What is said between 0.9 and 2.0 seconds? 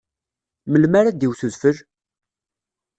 ara d-iwet udfel?